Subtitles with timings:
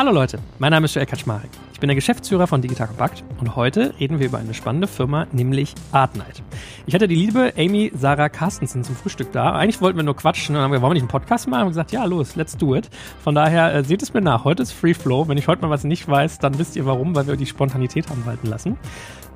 [0.00, 1.50] Hallo Leute, mein Name ist Joel Kaczmarek.
[1.74, 5.26] Ich bin der Geschäftsführer von Digital Compact und heute reden wir über eine spannende Firma,
[5.30, 6.42] nämlich Artnight.
[6.86, 9.52] Ich hatte die liebe Amy Sarah Carstensen zum Frühstück da.
[9.52, 11.64] Eigentlich wollten wir nur quatschen und haben gesagt, wollen wir nicht einen Podcast machen?
[11.64, 12.88] Und gesagt, ja, los, let's do it.
[13.22, 14.44] Von daher äh, seht es mir nach.
[14.44, 15.28] Heute ist Free Flow.
[15.28, 18.08] Wenn ich heute mal was nicht weiß, dann wisst ihr warum, weil wir die Spontanität
[18.08, 18.78] haben walten lassen.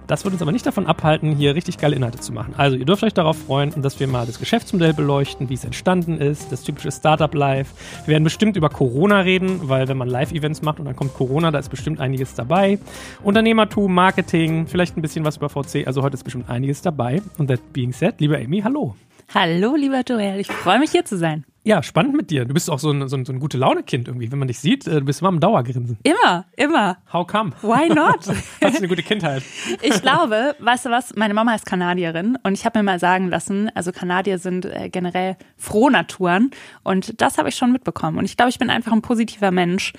[0.07, 2.55] Das wird uns aber nicht davon abhalten, hier richtig geile Inhalte zu machen.
[2.57, 6.19] Also ihr dürft euch darauf freuen, dass wir mal das Geschäftsmodell beleuchten, wie es entstanden
[6.19, 7.73] ist, das typische Startup Live.
[8.05, 11.51] Wir werden bestimmt über Corona reden, weil wenn man Live-Events macht und dann kommt Corona,
[11.51, 12.79] da ist bestimmt einiges dabei.
[13.23, 15.87] Unternehmertum, Marketing, vielleicht ein bisschen was über VC.
[15.87, 17.23] Also heute ist bestimmt einiges dabei.
[17.39, 18.95] Und that being said, liebe Amy, hallo.
[19.35, 20.39] Hallo, lieber Joel.
[20.41, 21.45] Ich freue mich hier zu sein.
[21.67, 22.45] Ja, spannend mit dir.
[22.45, 24.31] Du bist auch so ein, so ein, so ein gute Laune-Kind irgendwie.
[24.31, 25.99] Wenn man dich sieht, äh, du bist immer am Dauergrinsen.
[26.03, 26.99] Immer, immer.
[27.11, 27.53] How come?
[27.63, 28.27] Why not?
[28.61, 29.43] Hast du eine gute Kindheit?
[29.81, 33.29] Ich glaube, weißt du was, meine Mama ist Kanadierin und ich habe mir mal sagen
[33.29, 36.51] lassen, also Kanadier sind äh, generell Frohnaturen
[36.83, 38.19] und das habe ich schon mitbekommen.
[38.19, 39.95] Und ich glaube, ich bin einfach ein positiver Mensch,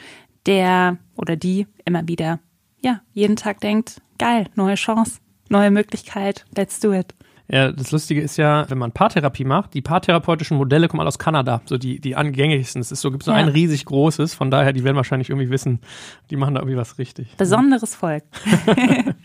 [0.46, 2.40] der oder die immer wieder,
[2.80, 5.20] ja, jeden Tag denkt, geil, neue Chance,
[5.50, 7.14] neue Möglichkeit, let's do it.
[7.48, 11.20] Ja, das Lustige ist ja, wenn man Paartherapie macht, die paartherapeutischen Modelle kommen alle aus
[11.20, 12.82] Kanada, so die, die angängigsten.
[12.82, 13.38] Es ist so, gibt so ja.
[13.38, 15.80] ein riesig großes, von daher, die werden wahrscheinlich irgendwie wissen,
[16.32, 17.36] die machen da irgendwie was richtig.
[17.38, 18.24] Besonderes Volk.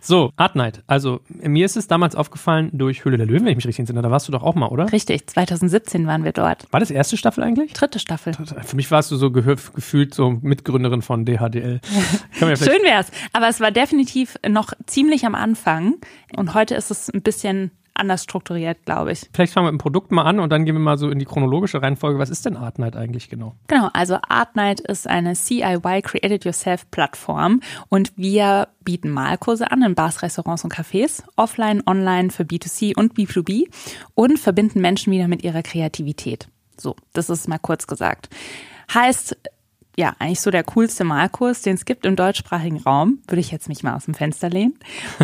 [0.00, 0.82] so, Art Night.
[0.86, 4.02] Also, mir ist es damals aufgefallen durch Höhle der Löwen, wenn ich mich richtig entsinne.
[4.02, 4.92] Da warst du doch auch mal, oder?
[4.92, 6.66] Richtig, 2017 waren wir dort.
[6.72, 7.72] War das erste Staffel eigentlich?
[7.72, 8.34] Dritte Staffel.
[8.34, 11.80] Für mich warst du so gefühlt so Mitgründerin von DHDL.
[12.38, 13.10] Schön wär's.
[13.32, 15.96] Aber es war definitiv noch ziemlich am Anfang.
[16.36, 19.28] Und heute ist es ein bisschen anders strukturiert, glaube ich.
[19.32, 21.18] Vielleicht fangen wir mit dem Produkt mal an und dann gehen wir mal so in
[21.18, 22.18] die chronologische Reihenfolge.
[22.18, 23.54] Was ist denn Artnight eigentlich genau?
[23.68, 29.94] Genau, also Artnight ist eine CIY Created Yourself Plattform und wir bieten Malkurse an in
[29.94, 33.68] Bars, Restaurants und Cafés, offline, online für B2C und B2B
[34.14, 36.48] und verbinden Menschen wieder mit ihrer Kreativität.
[36.76, 38.28] So, das ist mal kurz gesagt.
[38.92, 39.36] Heißt,
[39.96, 43.68] ja, eigentlich so der coolste Malkurs, den es gibt im deutschsprachigen Raum, würde ich jetzt
[43.68, 44.74] mich mal aus dem Fenster lehnen.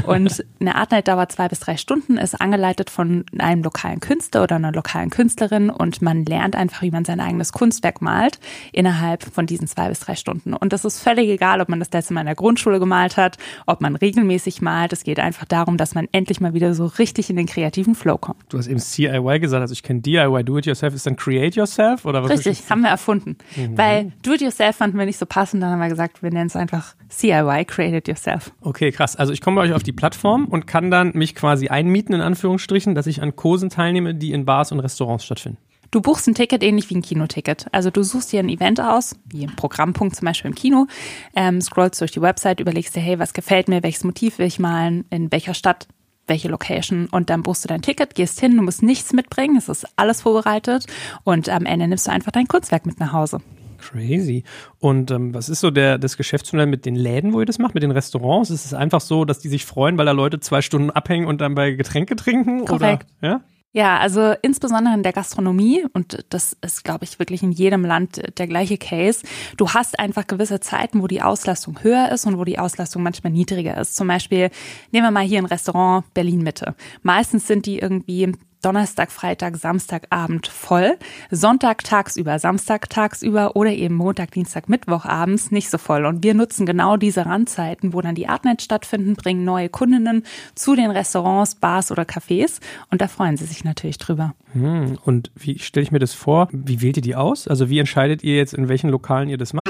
[0.06, 4.44] Und eine Art Night dauert zwei bis drei Stunden, ist angeleitet von einem lokalen Künstler
[4.44, 8.38] oder einer lokalen Künstlerin und man lernt einfach, wie man sein eigenes Kunstwerk malt
[8.72, 10.54] innerhalb von diesen zwei bis drei Stunden.
[10.54, 13.38] Und das ist völlig egal, ob man das letzte Mal in der Grundschule gemalt hat,
[13.66, 14.92] ob man regelmäßig malt.
[14.92, 18.18] Es geht einfach darum, dass man endlich mal wieder so richtig in den kreativen Flow
[18.18, 18.38] kommt.
[18.48, 21.56] Du hast eben CIY gesagt, also ich kenne DIY, Do It Yourself, ist dann Create
[21.56, 22.30] Yourself oder was?
[22.30, 23.36] Richtig, haben wir erfunden.
[23.56, 23.76] Mhm.
[23.76, 26.30] Weil Do It Yourself Yourself fanden wir nicht so passend, dann haben wir gesagt, wir
[26.30, 28.52] nennen es einfach CIY, Create It Yourself.
[28.60, 29.16] Okay, krass.
[29.16, 32.20] Also ich komme bei euch auf die Plattform und kann dann mich quasi einmieten, in
[32.20, 35.56] Anführungsstrichen, dass ich an Kursen teilnehme, die in Bars und Restaurants stattfinden.
[35.90, 37.68] Du buchst ein Ticket ähnlich wie ein Kinoticket.
[37.72, 40.88] Also du suchst dir ein Event aus, wie ein Programmpunkt zum Beispiel im Kino,
[41.34, 44.58] ähm, scrollst durch die Website, überlegst dir, hey, was gefällt mir, welches Motiv will ich
[44.58, 45.88] malen, in welcher Stadt
[46.26, 49.70] welche Location und dann buchst du dein Ticket, gehst hin, du musst nichts mitbringen, es
[49.70, 50.84] ist alles vorbereitet
[51.24, 53.40] und am Ende nimmst du einfach dein Kunstwerk mit nach Hause.
[53.80, 54.44] Crazy.
[54.78, 57.74] Und ähm, was ist so der, das Geschäftsmodell mit den Läden, wo ihr das macht,
[57.74, 58.50] mit den Restaurants?
[58.50, 61.40] Ist es einfach so, dass die sich freuen, weil da Leute zwei Stunden abhängen und
[61.40, 62.64] dann bei Getränke trinken?
[62.64, 63.06] Korrekt.
[63.20, 63.28] Oder?
[63.28, 63.40] Ja?
[63.72, 68.20] Ja, also insbesondere in der Gastronomie, und das ist, glaube ich, wirklich in jedem Land
[68.36, 69.24] der gleiche Case,
[69.56, 73.32] du hast einfach gewisse Zeiten, wo die Auslastung höher ist und wo die Auslastung manchmal
[73.32, 73.94] niedriger ist.
[73.94, 74.50] Zum Beispiel,
[74.90, 76.74] nehmen wir mal hier ein Restaurant Berlin Mitte.
[77.02, 80.96] Meistens sind die irgendwie Donnerstag, Freitag, Samstagabend voll,
[81.30, 86.04] Sonntag tagsüber, Samstag tagsüber oder eben Montag, Dienstag, Mittwoch abends nicht so voll.
[86.04, 90.74] Und wir nutzen genau diese Randzeiten, wo dann die Artnet stattfinden, bringen neue Kundinnen zu
[90.74, 92.60] den Restaurants, Bars oder Cafés
[92.90, 94.34] und da freuen sie sich natürlich drüber.
[94.52, 96.48] Hm, und wie stelle ich mir das vor?
[96.52, 97.48] Wie wählt ihr die aus?
[97.48, 99.68] Also wie entscheidet ihr jetzt, in welchen Lokalen ihr das macht?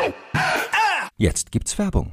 [1.16, 2.12] Jetzt gibt's Werbung.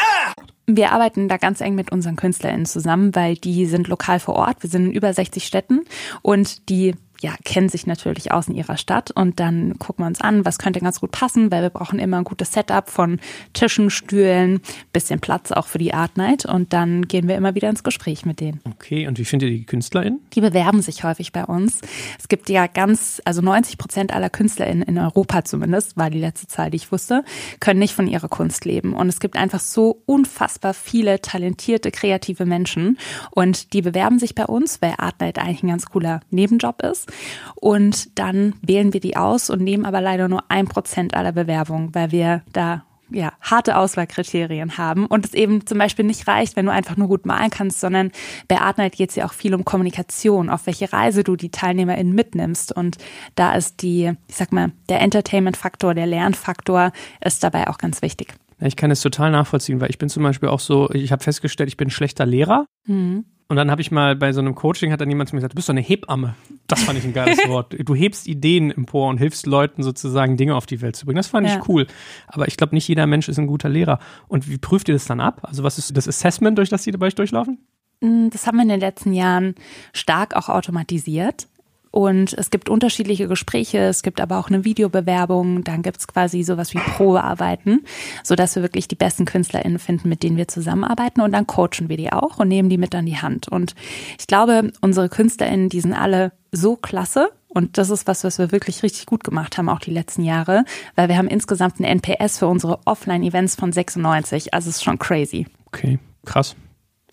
[0.75, 4.63] Wir arbeiten da ganz eng mit unseren KünstlerInnen zusammen, weil die sind lokal vor Ort.
[4.63, 5.81] Wir sind in über 60 Städten
[6.21, 10.21] und die ja, kennen sich natürlich aus in ihrer Stadt und dann gucken wir uns
[10.21, 13.19] an, was könnte ganz gut passen, weil wir brauchen immer ein gutes Setup von
[13.53, 14.59] Tischen, Stühlen,
[14.91, 18.25] bisschen Platz auch für die Art Night und dann gehen wir immer wieder ins Gespräch
[18.25, 18.59] mit denen.
[18.65, 20.19] Okay, und wie findet ihr die KünstlerInnen?
[20.33, 21.81] Die bewerben sich häufig bei uns.
[22.19, 26.47] Es gibt ja ganz, also 90 Prozent aller KünstlerInnen in Europa zumindest, war die letzte
[26.47, 27.23] Zahl, die ich wusste,
[27.59, 28.93] können nicht von ihrer Kunst leben.
[28.93, 32.97] Und es gibt einfach so unfassbar viele talentierte, kreative Menschen
[33.29, 37.10] und die bewerben sich bei uns, weil Art Night eigentlich ein ganz cooler Nebenjob ist.
[37.55, 41.93] Und dann wählen wir die aus und nehmen aber leider nur ein Prozent aller Bewerbungen,
[41.93, 46.65] weil wir da ja, harte Auswahlkriterien haben und es eben zum Beispiel nicht reicht, wenn
[46.65, 48.11] du einfach nur gut malen kannst, sondern
[48.47, 52.13] bei Artnight geht es ja auch viel um Kommunikation, auf welche Reise du die TeilnehmerInnen
[52.13, 52.97] mitnimmst und
[53.35, 56.91] da ist die, ich sag mal, der Entertainment-Faktor, der Lernfaktor
[57.23, 58.33] ist dabei auch ganz wichtig.
[58.61, 61.69] ich kann es total nachvollziehen, weil ich bin zum Beispiel auch so, ich habe festgestellt,
[61.69, 62.65] ich bin ein schlechter Lehrer.
[62.85, 63.25] Mhm.
[63.47, 65.53] Und dann habe ich mal bei so einem Coaching, hat dann jemand zu mir gesagt,
[65.53, 66.35] du bist doch eine Hebamme.
[66.67, 67.75] Das fand ich ein geiles Wort.
[67.77, 71.17] Du hebst Ideen empor und hilfst Leuten sozusagen Dinge auf die Welt zu bringen.
[71.17, 71.57] Das fand ja.
[71.57, 71.87] ich cool.
[72.27, 73.99] Aber ich glaube, nicht jeder Mensch ist ein guter Lehrer.
[74.27, 75.41] Und wie prüft ihr das dann ab?
[75.43, 77.59] Also was ist das Assessment, durch das die dabei durchlaufen?
[78.01, 79.55] Mm, das haben wir in den letzten Jahren
[79.93, 81.47] stark auch automatisiert.
[81.91, 86.43] Und es gibt unterschiedliche Gespräche, es gibt aber auch eine Videobewerbung, dann gibt es quasi
[86.43, 87.85] sowas wie Probearbeiten,
[88.23, 91.97] sodass wir wirklich die besten KünstlerInnen finden, mit denen wir zusammenarbeiten und dann coachen wir
[91.97, 93.49] die auch und nehmen die mit an die Hand.
[93.49, 93.75] Und
[94.17, 98.53] ich glaube, unsere KünstlerInnen, die sind alle so klasse, und das ist was, was wir
[98.53, 100.63] wirklich richtig gut gemacht haben, auch die letzten Jahre,
[100.95, 104.53] weil wir haben insgesamt einen NPS für unsere Offline-Events von 96.
[104.53, 105.47] Also es ist schon crazy.
[105.65, 106.55] Okay, krass.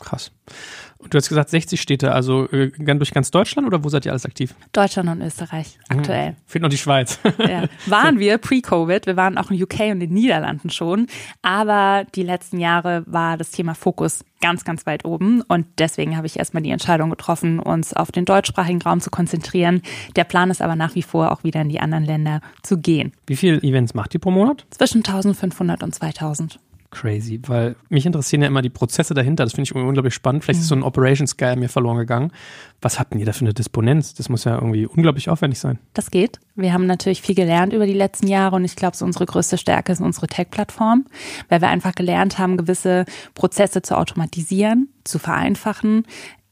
[0.00, 0.30] Krass.
[0.98, 4.10] Und du hast gesagt 60 Städte, also äh, durch ganz Deutschland oder wo seid ihr
[4.10, 4.54] alles aktiv?
[4.72, 6.32] Deutschland und Österreich aktuell.
[6.32, 6.36] Mhm.
[6.46, 7.20] Fehlt noch die Schweiz.
[7.38, 7.64] Ja.
[7.86, 11.06] Waren wir pre-Covid, wir waren auch in UK und in den Niederlanden schon,
[11.40, 16.26] aber die letzten Jahre war das Thema Fokus ganz, ganz weit oben und deswegen habe
[16.26, 19.82] ich erstmal die Entscheidung getroffen, uns auf den deutschsprachigen Raum zu konzentrieren.
[20.16, 23.12] Der Plan ist aber nach wie vor auch wieder in die anderen Länder zu gehen.
[23.26, 24.66] Wie viele Events macht ihr pro Monat?
[24.70, 26.58] Zwischen 1500 und 2000
[26.90, 29.44] crazy, weil mich interessieren ja immer die Prozesse dahinter.
[29.44, 30.44] Das finde ich unglaublich spannend.
[30.44, 30.62] Vielleicht mhm.
[30.62, 32.32] ist so ein Operations Guy mir verloren gegangen.
[32.80, 34.14] Was habt ihr da für eine Disponenz?
[34.14, 35.78] Das muss ja irgendwie unglaublich aufwendig sein.
[35.94, 36.40] Das geht.
[36.54, 39.58] Wir haben natürlich viel gelernt über die letzten Jahre und ich glaube, so unsere größte
[39.58, 41.06] Stärke ist unsere Tech-Plattform,
[41.48, 43.04] weil wir einfach gelernt haben, gewisse
[43.34, 46.04] Prozesse zu automatisieren, zu vereinfachen,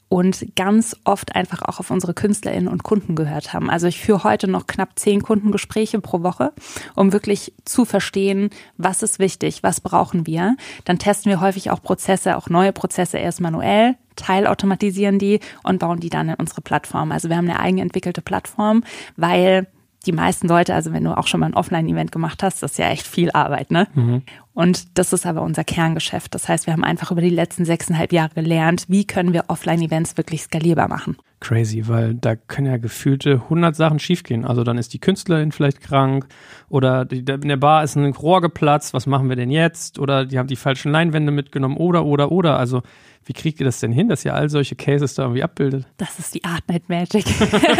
[0.08, 3.70] und ganz oft einfach auch auf unsere KünstlerInnen und Kunden gehört haben.
[3.70, 6.53] Also ich führe heute noch knapp zehn Kundengespräche pro Woche,
[6.94, 10.56] um wirklich zu verstehen, was ist wichtig, was brauchen wir.
[10.85, 16.00] Dann testen wir häufig auch Prozesse, auch neue Prozesse erst manuell, teilautomatisieren die und bauen
[16.00, 17.12] die dann in unsere Plattform.
[17.12, 18.85] Also wir haben eine eigenentwickelte Plattform,
[19.16, 19.66] weil
[20.07, 22.79] die meisten Leute, also wenn du auch schon mal ein Offline-Event gemacht hast, das ist
[22.79, 23.89] ja echt viel Arbeit, ne?
[23.95, 24.23] Mhm.
[24.55, 26.35] Und das ist aber unser Kerngeschäft.
[26.35, 30.17] Das heißt, wir haben einfach über die letzten sechseinhalb Jahre gelernt, wie können wir Offline-Events
[30.17, 31.17] wirklich skalierbar machen.
[31.38, 34.47] Crazy, weil da können ja gefühlte 100 Sachen schiefgehen.
[34.47, 36.26] Also dann ist die Künstlerin vielleicht krank
[36.69, 39.99] oder die, in der Bar ist ein Rohr geplatzt, was machen wir denn jetzt?
[39.99, 42.59] Oder die haben die falschen Leinwände mitgenommen oder, oder, oder.
[42.59, 42.83] Also
[43.26, 45.87] wie kriegt ihr das denn hin, dass ihr all solche Cases da irgendwie abbildet?
[45.99, 47.26] Das ist die Art Night Magic.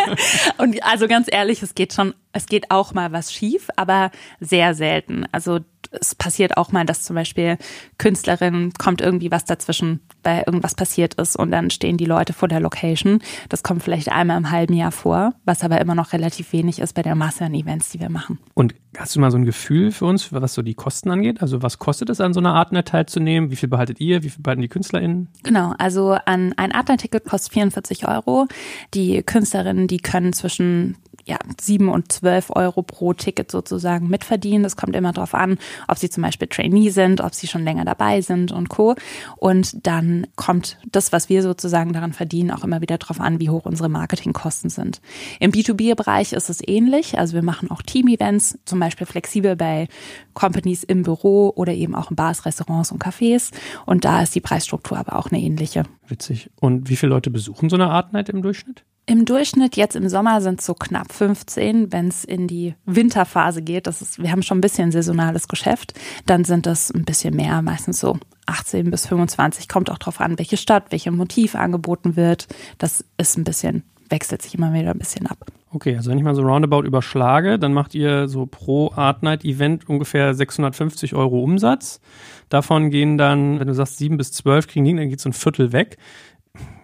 [0.58, 4.10] und also ganz ehrlich, es geht schon, es geht auch mal was schief, aber
[4.40, 5.25] sehr selten.
[5.32, 5.60] Also
[6.00, 7.58] es passiert auch mal, dass zum Beispiel
[7.98, 12.48] Künstlerin kommt irgendwie was dazwischen, weil irgendwas passiert ist und dann stehen die Leute vor
[12.48, 13.20] der Location.
[13.48, 16.94] Das kommt vielleicht einmal im halben Jahr vor, was aber immer noch relativ wenig ist
[16.94, 18.38] bei der Masse an Events, die wir machen.
[18.54, 21.42] Und hast du mal so ein Gefühl für uns, was so die Kosten angeht?
[21.42, 23.50] Also was kostet es an so einer Artnet teilzunehmen?
[23.50, 24.22] Wie viel behaltet ihr?
[24.22, 25.28] Wie viel behalten die KünstlerInnen?
[25.42, 28.46] Genau, also an ein Artnet-Ticket kostet 44 Euro.
[28.94, 30.96] Die Künstlerinnen, die können zwischen
[31.26, 34.62] ja, sieben und zwölf Euro pro Ticket sozusagen mitverdienen.
[34.62, 37.85] Das kommt immer darauf an, ob sie zum Beispiel Trainee sind, ob sie schon länger
[37.85, 38.95] dabei sind und Co.
[39.37, 43.50] Und dann kommt das, was wir sozusagen daran verdienen, auch immer wieder darauf an, wie
[43.50, 45.00] hoch unsere Marketingkosten sind.
[45.40, 47.18] Im B2B-Bereich ist es ähnlich.
[47.18, 49.88] Also wir machen auch Team-Events, zum Beispiel flexibel bei
[50.35, 53.50] Companies im Büro oder eben auch in Bars, Restaurants und Cafés.
[53.85, 55.83] Und da ist die Preisstruktur aber auch eine ähnliche.
[56.06, 56.50] Witzig.
[56.61, 58.85] Und wie viele Leute besuchen so eine Art Night im Durchschnitt?
[59.08, 61.92] Im Durchschnitt jetzt im Sommer sind es so knapp 15.
[61.92, 65.94] Wenn es in die Winterphase geht, das ist, wir haben schon ein bisschen saisonales Geschäft,
[66.26, 69.68] dann sind das ein bisschen mehr, meistens so 18 bis 25.
[69.68, 72.48] Kommt auch darauf an, welche Stadt, welches Motiv angeboten wird.
[72.78, 75.38] Das ist ein bisschen, wechselt sich immer wieder ein bisschen ab.
[75.70, 79.44] Okay, also wenn ich mal so roundabout überschlage, dann macht ihr so pro Art Night
[79.44, 82.00] Event ungefähr 650 Euro Umsatz.
[82.48, 85.32] Davon gehen dann, wenn du sagst sieben bis zwölf kriegen die, dann geht so ein
[85.32, 85.96] Viertel weg.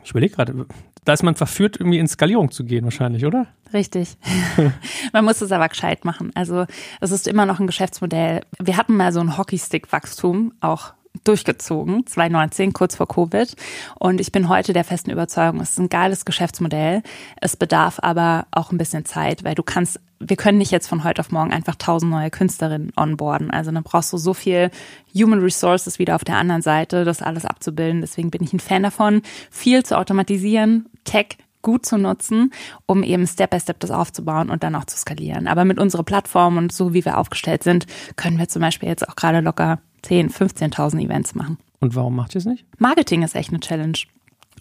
[0.05, 0.67] Ich überlege gerade,
[1.05, 3.47] da ist man verführt, irgendwie in Skalierung zu gehen, wahrscheinlich, oder?
[3.73, 4.17] Richtig.
[5.13, 6.31] man muss es aber gescheit machen.
[6.35, 6.67] Also
[7.01, 8.43] es ist immer noch ein Geschäftsmodell.
[8.59, 10.93] Wir hatten mal so ein Hockeystick-Wachstum, auch
[11.25, 13.55] durchgezogen, 2019, kurz vor Covid.
[13.99, 17.03] Und ich bin heute der festen Überzeugung, es ist ein geiles Geschäftsmodell.
[17.41, 21.05] Es bedarf aber auch ein bisschen Zeit, weil du kannst, wir können nicht jetzt von
[21.05, 23.51] heute auf morgen einfach tausend neue Künstlerinnen onboarden.
[23.51, 24.71] Also dann brauchst du so viel
[25.15, 28.01] Human Resources wieder auf der anderen Seite, das alles abzubilden.
[28.01, 32.53] Deswegen bin ich ein Fan davon, viel zu automatisieren, Tech gut zu nutzen,
[32.87, 35.47] um eben Step by Step das aufzubauen und dann auch zu skalieren.
[35.47, 39.09] Aber mit unserer Plattform und so wie wir aufgestellt sind, können wir zum Beispiel jetzt
[39.09, 41.59] auch gerade locker 10, 15.000 Events machen.
[41.81, 42.65] Und warum macht ihr es nicht?
[42.79, 43.99] Marketing ist echt eine Challenge.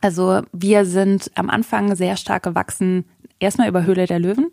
[0.01, 3.05] Also wir sind am Anfang sehr stark gewachsen,
[3.39, 4.47] erstmal über Höhle der Löwen.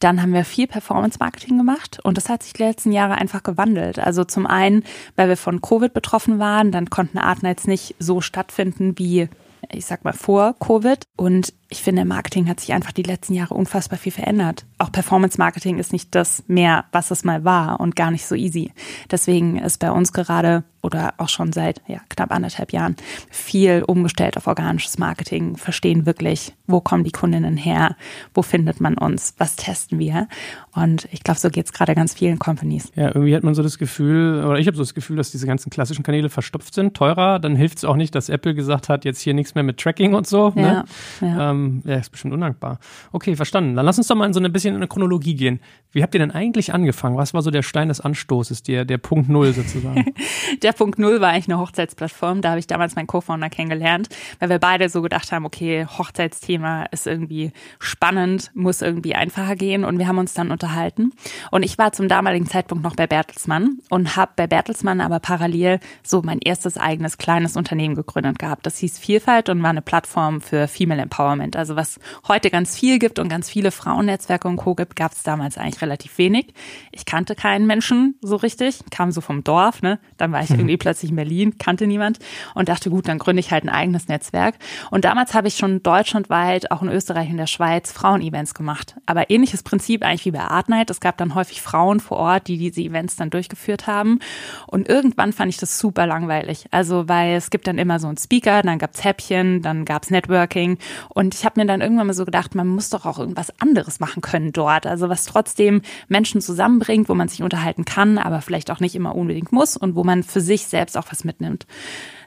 [0.00, 3.98] Dann haben wir viel Performance-Marketing gemacht und das hat sich die letzten Jahre einfach gewandelt.
[3.98, 4.84] Also zum einen,
[5.16, 9.28] weil wir von Covid betroffen waren, dann konnten Art Nights nicht so stattfinden wie
[9.72, 11.06] ich sag mal vor Covid.
[11.16, 14.64] Und ich finde, Marketing hat sich einfach die letzten Jahre unfassbar viel verändert.
[14.78, 18.36] Auch Performance Marketing ist nicht das mehr, was es mal war und gar nicht so
[18.36, 18.72] easy.
[19.10, 22.94] Deswegen ist bei uns gerade oder auch schon seit ja, knapp anderthalb Jahren
[23.30, 27.96] viel umgestellt auf organisches Marketing, verstehen wirklich, wo kommen die Kundinnen her,
[28.34, 30.28] wo findet man uns, was testen wir.
[30.74, 32.92] Und ich glaube, so geht es gerade ganz vielen Companies.
[32.96, 35.46] Ja, irgendwie hat man so das Gefühl, oder ich habe so das Gefühl, dass diese
[35.46, 37.38] ganzen klassischen Kanäle verstopft sind, teurer.
[37.38, 40.12] Dann hilft es auch nicht, dass Apple gesagt hat, jetzt hier nichts mehr mit Tracking
[40.14, 40.50] und so.
[40.50, 40.84] Ne?
[41.20, 41.50] Ja, ja.
[41.50, 42.78] Ähm, ähm, ja, ist bestimmt undankbar.
[43.12, 43.76] Okay, verstanden.
[43.76, 45.60] Dann lass uns doch mal in so ein bisschen in eine Chronologie gehen.
[45.92, 47.16] Wie habt ihr denn eigentlich angefangen?
[47.16, 50.06] Was war so der Stein des Anstoßes, der, der Punkt Null sozusagen?
[50.62, 52.42] der Punkt Null war eigentlich eine Hochzeitsplattform.
[52.42, 54.08] Da habe ich damals meinen Co-Founder kennengelernt,
[54.40, 59.84] weil wir beide so gedacht haben, okay, Hochzeitsthema ist irgendwie spannend, muss irgendwie einfacher gehen
[59.84, 61.12] und wir haben uns dann unterhalten.
[61.50, 65.78] Und ich war zum damaligen Zeitpunkt noch bei Bertelsmann und habe bei Bertelsmann aber parallel
[66.02, 68.66] so mein erstes eigenes kleines Unternehmen gegründet gehabt.
[68.66, 71.53] Das hieß Vielfalt und war eine Plattform für Female Empowerment.
[71.56, 74.74] Also was heute ganz viel gibt und ganz viele Frauennetzwerke und Co.
[74.74, 76.54] gibt, gab es damals eigentlich relativ wenig.
[76.92, 79.98] Ich kannte keinen Menschen so richtig, kam so vom Dorf, ne?
[80.16, 80.60] Dann war ich mhm.
[80.60, 82.18] irgendwie plötzlich in Berlin, kannte niemand
[82.54, 84.56] und dachte, gut, dann gründe ich halt ein eigenes Netzwerk.
[84.90, 88.96] Und damals habe ich schon deutschlandweit, auch in Österreich und der Schweiz, Frauenevents gemacht.
[89.06, 90.90] Aber ähnliches Prinzip eigentlich wie bei Art Night.
[90.90, 94.18] Es gab dann häufig Frauen vor Ort, die diese Events dann durchgeführt haben.
[94.66, 96.66] Und irgendwann fand ich das super langweilig.
[96.70, 100.78] Also, weil es gibt dann immer so einen Speaker, dann gab's Häppchen, dann gab's Networking.
[101.08, 104.00] Und ich habe mir dann irgendwann mal so gedacht, man muss doch auch irgendwas anderes
[104.00, 104.86] machen können dort.
[104.86, 109.14] Also was trotzdem Menschen zusammenbringt, wo man sich unterhalten kann, aber vielleicht auch nicht immer
[109.14, 111.66] unbedingt muss und wo man für sich selbst auch was mitnimmt.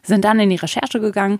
[0.04, 1.40] Sind dann in die Recherche gegangen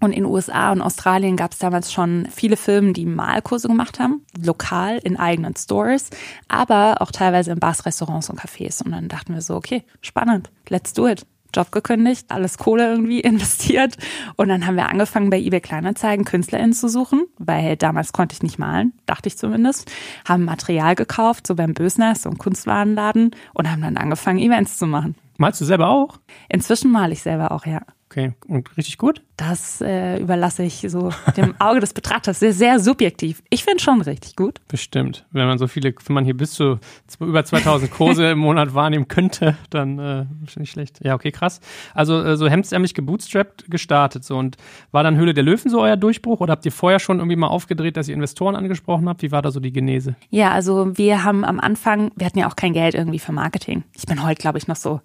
[0.00, 4.24] und in USA und Australien gab es damals schon viele Firmen, die Malkurse gemacht haben,
[4.40, 6.10] lokal in eigenen Stores,
[6.46, 8.82] aber auch teilweise in Bars, Restaurants und Cafés.
[8.84, 11.26] Und dann dachten wir so, okay, spannend, let's do it.
[11.54, 13.96] Job gekündigt, alles Kohle irgendwie investiert
[14.36, 18.42] und dann haben wir angefangen bei eBay Kleinanzeigen KünstlerInnen zu suchen, weil damals konnte ich
[18.42, 19.90] nicht malen, dachte ich zumindest,
[20.26, 24.86] haben Material gekauft, so beim Bösner, so ein Kunstwarenladen und haben dann angefangen Events zu
[24.86, 25.14] machen.
[25.36, 26.18] Malst du selber auch?
[26.48, 27.82] Inzwischen male ich selber auch, ja.
[28.10, 29.20] Okay, und richtig gut?
[29.36, 32.40] Das äh, überlasse ich so dem Auge des Betrachters.
[32.40, 33.42] Sehr, sehr subjektiv.
[33.50, 34.60] Ich finde schon richtig gut.
[34.66, 35.26] Bestimmt.
[35.30, 36.78] Wenn man so viele, wenn man hier bis zu
[37.20, 40.24] über 2000 Kurse im Monat wahrnehmen könnte, dann äh,
[40.56, 41.04] nicht schlecht.
[41.04, 41.60] Ja, okay, krass.
[41.92, 44.56] Also äh, so hemdsärmlich gebootstrapped gestartet so und
[44.90, 47.48] war dann Höhle der Löwen so euer Durchbruch oder habt ihr vorher schon irgendwie mal
[47.48, 49.20] aufgedreht, dass ihr Investoren angesprochen habt?
[49.20, 50.16] Wie war da so die Genese?
[50.30, 53.84] Ja, also wir haben am Anfang, wir hatten ja auch kein Geld irgendwie für Marketing.
[53.94, 55.02] Ich bin heute, glaube ich, noch so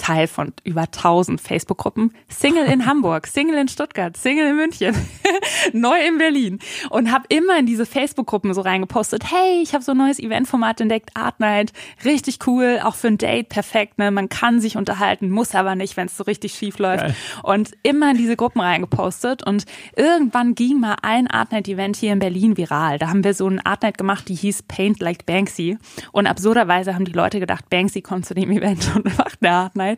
[0.00, 2.12] Teil von über 1000 Facebook-Gruppen.
[2.28, 4.94] Single in Hamburg, Single in Stuttgart, Single in München,
[5.72, 9.92] neu in Berlin und habe immer in diese Facebook-Gruppen so reingepostet, hey, ich habe so
[9.92, 11.72] ein neues Eventformat entdeckt, Art Night,
[12.04, 14.10] richtig cool, auch für ein Date perfekt, ne?
[14.10, 17.04] Man kann sich unterhalten, muss aber nicht, wenn es so richtig schief läuft.
[17.04, 17.16] Geil.
[17.42, 19.66] Und immer in diese Gruppen reingepostet und
[19.96, 22.98] irgendwann ging mal ein Art Night Event hier in Berlin viral.
[22.98, 25.76] Da haben wir so ein Art Night gemacht, die hieß Paint Like Banksy
[26.12, 29.76] und absurderweise haben die Leute gedacht, Banksy kommt zu dem Event und macht eine Art
[29.76, 29.89] Night.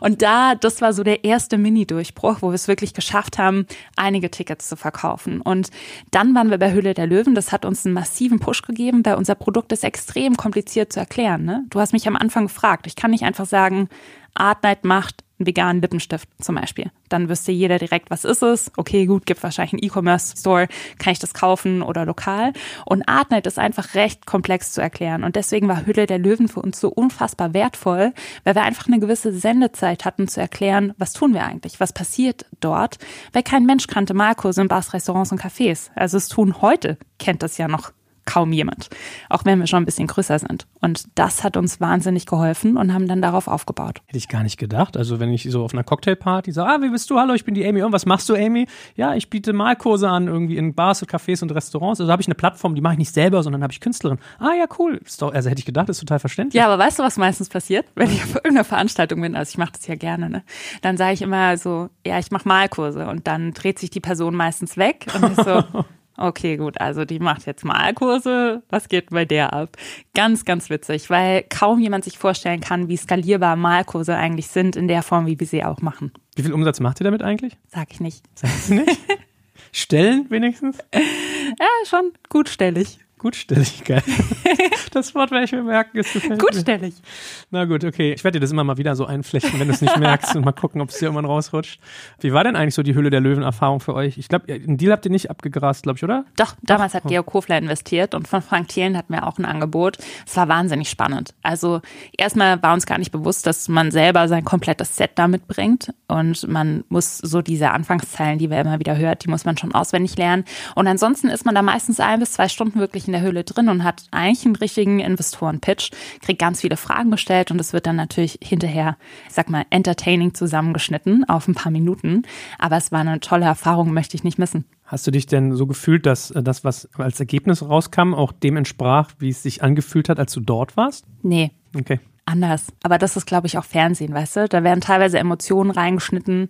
[0.00, 4.30] Und da, das war so der erste Mini-Durchbruch, wo wir es wirklich geschafft haben, einige
[4.30, 5.40] Tickets zu verkaufen.
[5.40, 5.70] Und
[6.10, 7.34] dann waren wir bei Hülle der Löwen.
[7.34, 11.44] Das hat uns einen massiven Push gegeben, weil unser Produkt ist extrem kompliziert zu erklären.
[11.44, 11.64] Ne?
[11.70, 12.86] Du hast mich am Anfang gefragt.
[12.86, 13.88] Ich kann nicht einfach sagen,
[14.34, 16.90] Art Night macht einen veganen Lippenstift zum Beispiel.
[17.08, 18.72] Dann wüsste jeder direkt, was ist es.
[18.76, 22.52] Okay, gut, gibt wahrscheinlich einen E-Commerce-Store, kann ich das kaufen oder lokal.
[22.84, 25.24] Und Artnet ist einfach recht komplex zu erklären.
[25.24, 28.12] Und deswegen war Hülle der Löwen für uns so unfassbar wertvoll,
[28.44, 32.46] weil wir einfach eine gewisse Sendezeit hatten zu erklären, was tun wir eigentlich, was passiert
[32.60, 32.98] dort.
[33.32, 35.90] Weil kein Mensch kannte Malkurse in Bars, Restaurants und Cafés.
[35.94, 37.92] Also es tun heute, kennt das ja noch
[38.26, 38.90] kaum jemand,
[39.30, 40.66] auch wenn wir schon ein bisschen größer sind.
[40.80, 44.02] Und das hat uns wahnsinnig geholfen und haben dann darauf aufgebaut.
[44.06, 44.96] Hätte ich gar nicht gedacht.
[44.96, 47.18] Also wenn ich so auf einer Cocktailparty sage, ah, wie bist du?
[47.18, 47.82] Hallo, ich bin die Amy.
[47.82, 48.66] Und was machst du, Amy?
[48.96, 52.00] Ja, ich biete Malkurse an, irgendwie in Bars und Cafés und Restaurants.
[52.00, 54.18] Also habe ich eine Plattform, die mache ich nicht selber, sondern habe ich Künstlerin.
[54.38, 55.00] Ah ja, cool.
[55.18, 56.58] Doch, also hätte ich gedacht, ist total verständlich.
[56.60, 57.86] Ja, aber weißt du, was meistens passiert?
[57.94, 60.42] Wenn ich auf irgendeiner Veranstaltung bin, also ich mache das ja gerne, ne?
[60.82, 63.06] Dann sage ich immer so, ja, ich mache Malkurse.
[63.06, 65.62] Und dann dreht sich die Person meistens weg und ist so,
[66.16, 66.80] Okay, gut.
[66.80, 68.62] Also die macht jetzt Malkurse.
[68.70, 69.76] Was geht bei der ab?
[70.14, 74.88] Ganz, ganz witzig, weil kaum jemand sich vorstellen kann, wie skalierbar Malkurse eigentlich sind in
[74.88, 76.12] der Form, wie wir sie auch machen.
[76.34, 77.56] Wie viel Umsatz macht ihr damit eigentlich?
[77.68, 78.24] Sag ich nicht.
[78.34, 78.98] Sagst du nicht?
[79.72, 80.78] Stellen wenigstens?
[80.94, 82.98] Ja, schon gutstellig.
[83.18, 84.04] Gutstelligkeit.
[84.92, 86.94] das Wort werde ich mir merken, es gefällt Gutstellig.
[86.94, 87.02] Mir.
[87.50, 88.12] Na gut, okay.
[88.12, 90.44] Ich werde dir das immer mal wieder so einflechten, wenn du es nicht merkst und
[90.44, 91.80] mal gucken, ob es dir irgendwann rausrutscht.
[92.20, 94.18] Wie war denn eigentlich so die Hülle der Löwen-Erfahrung für euch?
[94.18, 96.26] Ich glaube, einen Deal habt ihr nicht abgegrast, glaube ich, oder?
[96.36, 99.96] Doch, damals hat Georg Kofler investiert und von Frank Thielen hatten wir auch ein Angebot.
[100.26, 101.34] Es war wahnsinnig spannend.
[101.42, 101.80] Also
[102.16, 106.46] erstmal war uns gar nicht bewusst, dass man selber sein komplettes Set damit bringt und
[106.48, 110.16] man muss so diese Anfangszeilen, die wir immer wieder hört, die muss man schon auswendig
[110.16, 110.44] lernen.
[110.74, 113.68] Und ansonsten ist man da meistens ein bis zwei Stunden wirklich in der Höhle drin
[113.68, 117.96] und hat eigentlich einen richtigen Investoren-Pitch, kriegt ganz viele Fragen gestellt und es wird dann
[117.96, 118.96] natürlich hinterher,
[119.28, 122.22] ich sag mal, entertaining zusammengeschnitten auf ein paar Minuten.
[122.58, 124.64] Aber es war eine tolle Erfahrung, möchte ich nicht missen.
[124.84, 128.56] Hast du dich denn so gefühlt, dass äh, das, was als Ergebnis rauskam, auch dem
[128.56, 131.04] entsprach, wie es sich angefühlt hat, als du dort warst?
[131.22, 131.50] Nee.
[131.74, 131.98] Okay.
[132.24, 132.66] Anders.
[132.82, 134.48] Aber das ist, glaube ich, auch Fernsehen, weißt du?
[134.48, 136.48] Da werden teilweise Emotionen reingeschnitten,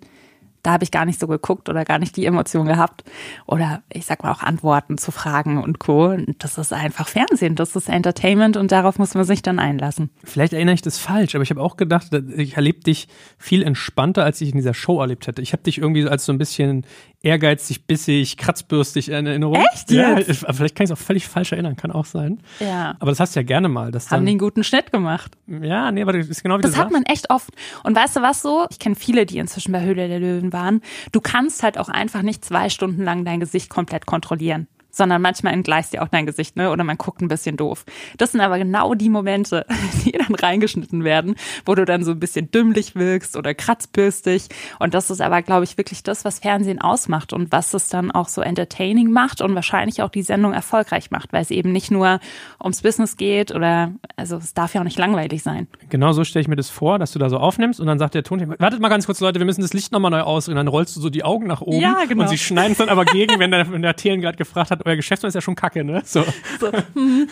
[0.67, 3.05] da habe ich gar nicht so geguckt oder gar nicht die Emotion gehabt.
[3.47, 6.17] Oder ich sag mal auch Antworten zu Fragen und Co.
[6.39, 10.11] Das ist einfach Fernsehen, das ist Entertainment und darauf muss man sich dann einlassen.
[10.25, 13.07] Vielleicht erinnere ich das falsch, aber ich habe auch gedacht, ich erlebe dich
[13.39, 15.41] viel entspannter, als ich in dieser Show erlebt hätte.
[15.41, 16.85] Ich habe dich irgendwie als so ein bisschen
[17.27, 19.57] ehrgeizig, bissig, kratzbürstig in Erinnerung.
[19.73, 19.91] Echt?
[19.91, 22.41] Ja, vielleicht kann ich es auch völlig falsch erinnern, kann auch sein.
[22.61, 22.95] Ja.
[23.01, 23.91] Aber das hast du ja gerne mal.
[23.91, 25.37] Dass Haben den guten Schnitt gemacht.
[25.47, 27.51] Ja, nee, aber das ist genau wie Das du hat man echt oft.
[27.83, 28.67] Und weißt du was so?
[28.71, 30.81] Ich kenne viele, die inzwischen bei Höhle der Löwen waren.
[31.11, 35.53] Du kannst halt auch einfach nicht zwei Stunden lang dein Gesicht komplett kontrollieren sondern manchmal
[35.53, 36.71] entgleist dir auch dein Gesicht, ne?
[36.71, 37.85] Oder man guckt ein bisschen doof.
[38.17, 39.67] Das sind aber genau die Momente,
[40.05, 44.49] die dann reingeschnitten werden, wo du dann so ein bisschen dümmlich wirkst oder kratzbürstig.
[44.79, 48.11] Und das ist aber, glaube ich, wirklich das, was Fernsehen ausmacht und was es dann
[48.11, 51.91] auch so entertaining macht und wahrscheinlich auch die Sendung erfolgreich macht, weil es eben nicht
[51.91, 52.21] nur
[52.63, 55.67] ums Business geht oder, also es darf ja auch nicht langweilig sein.
[55.91, 58.15] Genau so stelle ich mir das vor, dass du da so aufnimmst und dann sagt
[58.15, 60.57] der Ton, wartet mal ganz kurz, Leute, wir müssen das Licht nochmal neu aus und
[60.57, 62.23] dann rollst du so die Augen nach oben ja, genau.
[62.23, 64.86] und sie schneiden es dann aber gegen, wenn der, wenn der Thelen gerade gefragt hat,
[64.87, 66.03] euer Geschäftsmann ist ja schon kacke, ne?
[66.05, 66.25] So.
[66.61, 67.29] so hm.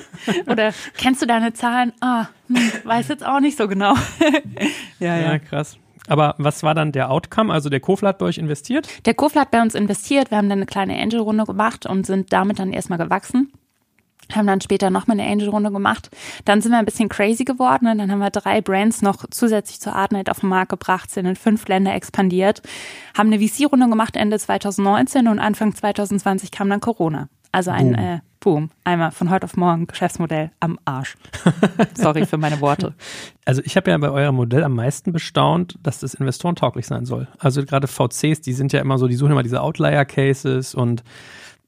[0.47, 1.93] Oder kennst du deine Zahlen?
[2.01, 3.95] Ah, hm, weiß jetzt auch nicht so genau.
[4.99, 5.79] ja, ja, ja, krass.
[6.07, 7.53] Aber was war dann der Outcome?
[7.53, 8.89] Also der Kofler hat bei euch investiert?
[9.07, 10.31] Der Kofler hat bei uns investiert.
[10.31, 13.51] Wir haben dann eine kleine Angel-Runde gemacht und sind damit dann erstmal gewachsen
[14.33, 16.11] haben dann später nochmal eine Angel-Runde gemacht.
[16.45, 19.81] Dann sind wir ein bisschen crazy geworden und dann haben wir drei Brands noch zusätzlich
[19.81, 22.63] zur Artnight auf den Markt gebracht, sind in fünf Länder expandiert,
[23.17, 27.29] haben eine VC-Runde gemacht Ende 2019 und Anfang 2020 kam dann Corona.
[27.55, 28.05] Also ein Boom.
[28.05, 28.71] Äh, Boom.
[28.83, 31.17] Einmal von heute auf morgen Geschäftsmodell am Arsch.
[31.95, 32.95] Sorry für meine Worte.
[33.45, 37.29] Also ich habe ja bei eurem Modell am meisten bestaunt, dass das investorentauglich sein soll.
[37.39, 41.05] Also gerade VCs, die sind ja immer so, die suchen immer diese Outlier-Cases und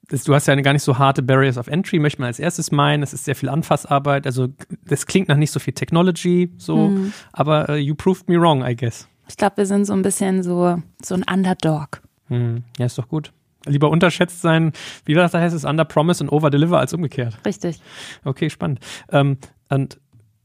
[0.08, 2.40] das, du hast ja eine gar nicht so harte Barriers of Entry, möchte man als
[2.40, 3.04] erstes meinen.
[3.04, 4.26] Es ist sehr viel Anfassarbeit.
[4.26, 4.48] Also
[4.84, 7.12] das klingt nach nicht so viel Technology, so, mhm.
[7.32, 9.06] aber uh, you proved me wrong, I guess.
[9.28, 12.02] Ich glaube, wir sind so ein bisschen so, so ein Underdog.
[12.28, 12.64] Mhm.
[12.76, 13.32] Ja, ist doch gut
[13.66, 14.72] lieber unterschätzt sein,
[15.04, 17.36] wie das heißt, ist under promise und over deliver als umgekehrt.
[17.44, 17.80] Richtig.
[18.24, 18.80] Okay, spannend.
[19.10, 19.98] Ähm, und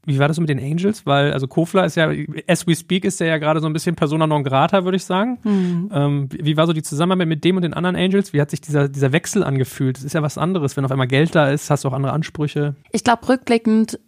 [0.03, 1.05] Wie war das mit den Angels?
[1.05, 2.11] Weil, also Kofler ist ja,
[2.47, 5.05] as we speak, ist der ja gerade so ein bisschen Persona non grata, würde ich
[5.05, 5.37] sagen.
[5.43, 5.91] Mhm.
[5.93, 8.33] Ähm, wie war so die Zusammenarbeit mit dem und den anderen Angels?
[8.33, 9.97] Wie hat sich dieser, dieser Wechsel angefühlt?
[9.97, 10.75] Das ist ja was anderes.
[10.75, 12.75] Wenn auf einmal Geld da ist, hast du auch andere Ansprüche.
[12.91, 13.99] Ich glaube, rückblickend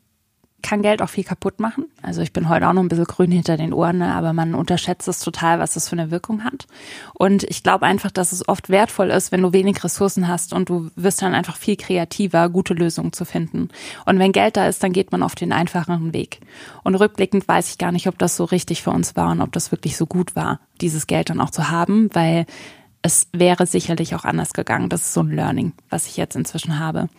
[0.64, 1.86] kann Geld auch viel kaputt machen.
[2.02, 4.56] Also ich bin heute auch noch ein bisschen grün hinter den Ohren, ne, aber man
[4.56, 6.66] unterschätzt es total, was das für eine Wirkung hat.
[7.14, 10.70] Und ich glaube einfach, dass es oft wertvoll ist, wenn du wenig Ressourcen hast und
[10.70, 13.70] du wirst dann einfach viel kreativer, gute Lösungen zu finden.
[14.06, 16.40] Und wenn Geld da ist, dann geht man auf den einfacheren Weg.
[16.84, 19.52] Und rückblickend weiß ich gar nicht, ob das so richtig für uns war und ob
[19.52, 22.46] das wirklich so gut war, dieses Geld dann auch zu haben, weil
[23.04, 24.90] es wäre sicherlich auch anders gegangen.
[24.90, 27.10] Das ist so ein Learning, was ich jetzt inzwischen habe.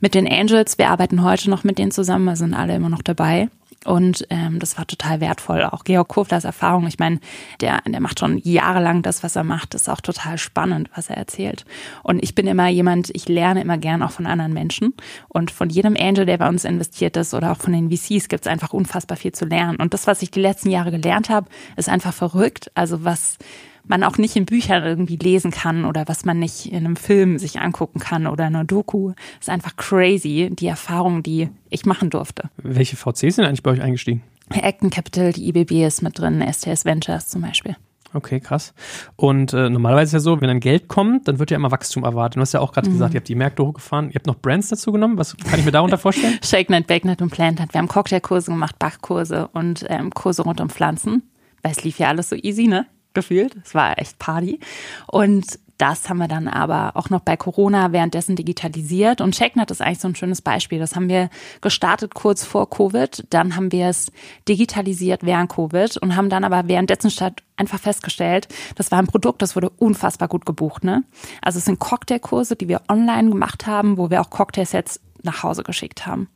[0.00, 3.02] Mit den Angels, wir arbeiten heute noch mit denen zusammen, wir sind alle immer noch
[3.02, 3.48] dabei.
[3.84, 5.64] Und ähm, das war total wertvoll.
[5.64, 6.86] Auch Georg Koflers Erfahrung.
[6.86, 7.18] Ich meine,
[7.60, 9.74] der, der macht schon jahrelang das, was er macht.
[9.74, 11.64] Ist auch total spannend, was er erzählt.
[12.04, 14.94] Und ich bin immer jemand, ich lerne immer gern auch von anderen Menschen.
[15.26, 18.46] Und von jedem Angel, der bei uns investiert ist oder auch von den VCs, gibt
[18.46, 19.78] es einfach unfassbar viel zu lernen.
[19.78, 22.70] Und das, was ich die letzten Jahre gelernt habe, ist einfach verrückt.
[22.76, 23.38] Also was
[23.84, 27.38] man auch nicht in Büchern irgendwie lesen kann oder was man nicht in einem Film
[27.38, 29.10] sich angucken kann oder in einer Doku.
[29.10, 32.50] Das ist einfach crazy, die Erfahrung, die ich machen durfte.
[32.56, 34.22] Welche VCs sind eigentlich bei euch eingestiegen?
[34.50, 37.76] Acton Capital, die IBB ist mit drin, STS Ventures zum Beispiel.
[38.14, 38.74] Okay, krass.
[39.16, 42.04] Und äh, normalerweise ist ja so, wenn dann Geld kommt, dann wird ja immer Wachstum
[42.04, 42.36] erwartet.
[42.36, 42.94] Du hast ja auch gerade mhm.
[42.94, 44.10] gesagt, ihr habt die Märkte hochgefahren.
[44.10, 45.16] Ihr habt noch Brands dazu genommen.
[45.16, 46.38] Was kann ich mir darunter vorstellen?
[46.44, 47.72] Shake Night, Bake Night und Plant Night.
[47.72, 51.22] Wir haben Cocktailkurse gemacht, Bachkurse und ähm, Kurse rund um Pflanzen.
[51.62, 52.86] Weil es lief ja alles so easy, ne?
[53.14, 53.56] Gefühlt.
[53.64, 54.60] Es war echt Party.
[55.06, 59.20] Und das haben wir dann aber auch noch bei Corona währenddessen digitalisiert.
[59.20, 60.78] Und ShakeNet ist eigentlich so ein schönes Beispiel.
[60.78, 61.28] Das haben wir
[61.60, 63.24] gestartet kurz vor Covid.
[63.30, 64.12] Dann haben wir es
[64.48, 68.46] digitalisiert während Covid und haben dann aber währenddessen statt einfach festgestellt,
[68.76, 70.84] das war ein Produkt, das wurde unfassbar gut gebucht.
[70.84, 71.02] Ne?
[71.40, 75.62] Also es sind Cocktailkurse, die wir online gemacht haben, wo wir auch Cocktailsets nach Hause
[75.62, 76.28] geschickt haben.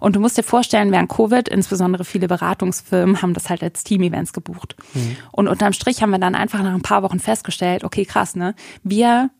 [0.00, 4.32] Und du musst dir vorstellen, während Covid, insbesondere viele Beratungsfirmen, haben das halt als Team-Events
[4.32, 4.76] gebucht.
[4.94, 5.16] Mhm.
[5.32, 8.54] Und unterm Strich haben wir dann einfach nach ein paar Wochen festgestellt, okay, krass, ne?
[8.82, 9.30] Wir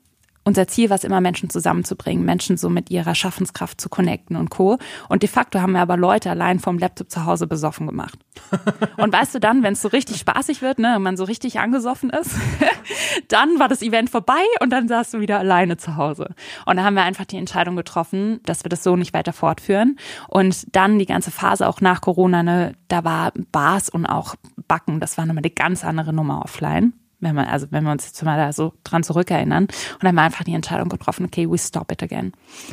[0.47, 4.49] unser Ziel war es immer, Menschen zusammenzubringen, Menschen so mit ihrer Schaffenskraft zu connecten und
[4.49, 4.79] Co.
[5.09, 8.17] Und de facto haben wir aber Leute allein vom Laptop zu Hause besoffen gemacht.
[8.97, 11.59] und weißt du dann, wenn es so richtig spaßig wird, ne, und man so richtig
[11.59, 12.37] angesoffen ist,
[13.29, 16.33] dann war das Event vorbei und dann saßt du wieder alleine zu Hause.
[16.65, 19.99] Und da haben wir einfach die Entscheidung getroffen, dass wir das so nicht weiter fortführen.
[20.29, 24.37] Und dann die ganze Phase auch nach Corona, ne, da war Bars und auch
[24.69, 28.07] Backen, das war nochmal eine ganz andere Nummer offline wenn man, also wenn wir uns
[28.07, 29.69] jetzt mal da so dran zurückerinnern
[30.01, 32.33] und haben einfach die Entscheidung getroffen, okay, we stop it again.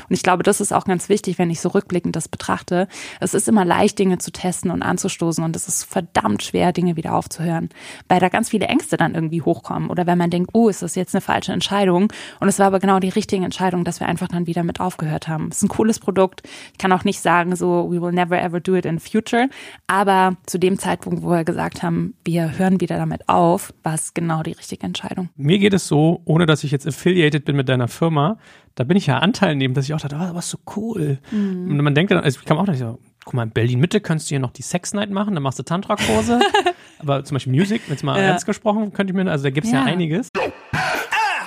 [0.10, 2.88] Und ich glaube, das ist auch ganz wichtig, wenn ich so rückblickend das betrachte.
[3.21, 6.97] Es ist immer leicht, Dinge zu testen und anzustoßen und es ist verdammt schwer, Dinge
[6.97, 7.69] wieder aufzuhören,
[8.10, 10.95] weil da ganz viele Ängste dann irgendwie hochkommen oder wenn man denkt, oh, ist das
[10.95, 12.12] jetzt eine falsche Entscheidung?
[12.39, 15.27] Und es war aber genau die richtige Entscheidung, dass wir einfach dann wieder mit aufgehört
[15.27, 15.49] haben.
[15.51, 16.41] Es ist ein cooles Produkt.
[16.73, 19.49] Ich kann auch nicht sagen, so, we will never ever do it in future.
[19.88, 24.13] Aber zu dem Zeitpunkt, wo wir gesagt haben, wir hören wieder damit auf, war es
[24.13, 25.30] genau genau die richtige Entscheidung.
[25.36, 28.38] Mir geht es so, ohne dass ich jetzt affiliated bin mit deiner Firma,
[28.76, 31.19] da bin ich ja Anteil nehmen, dass ich auch dachte, oh, was so cool.
[31.32, 31.69] Mhm.
[31.69, 34.30] Und man denkt dann, also ich kam auch nicht so, guck mal, in Berlin-Mitte könntest
[34.30, 36.39] du hier noch die Sex Night machen, dann machst du Tantra-Kurse.
[37.00, 38.24] Aber zum Beispiel Music, jetzt mal ja.
[38.24, 39.80] ernst gesprochen, könnte ich mir, also da gibt es ja.
[39.80, 40.30] ja einiges.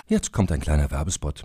[0.07, 1.45] Jetzt kommt ein kleiner Werbespot.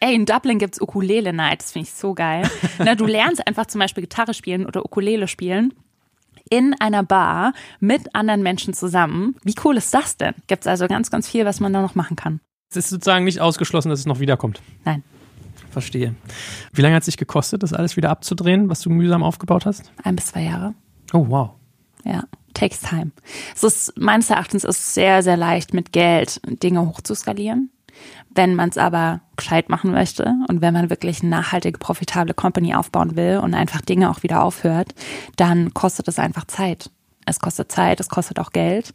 [0.00, 2.48] Ey, in Dublin gibt's Ukulele Night, das finde ich so geil.
[2.78, 5.72] Na, du lernst einfach zum Beispiel Gitarre spielen oder Ukulele spielen
[6.48, 9.36] in einer Bar mit anderen Menschen zusammen.
[9.42, 10.34] Wie cool ist das denn?
[10.46, 12.40] Gibt's also ganz, ganz viel, was man da noch machen kann.
[12.70, 14.60] Es ist sozusagen nicht ausgeschlossen, dass es noch wiederkommt.
[14.84, 15.02] Nein.
[15.70, 16.14] Verstehe.
[16.72, 19.92] Wie lange hat es sich gekostet, das alles wieder abzudrehen, was du mühsam aufgebaut hast?
[20.02, 20.74] Ein bis zwei Jahre.
[21.12, 21.50] Oh, wow.
[22.04, 23.10] Ja, takes time.
[23.54, 27.70] Es ist, meines Erachtens ist es sehr, sehr leicht, mit Geld Dinge hochzuskalieren.
[28.30, 32.74] Wenn man es aber gescheit machen möchte und wenn man wirklich eine nachhaltige, profitable Company
[32.74, 34.94] aufbauen will und einfach Dinge auch wieder aufhört,
[35.36, 36.90] dann kostet es einfach Zeit.
[37.28, 38.92] Es kostet Zeit, es kostet auch Geld.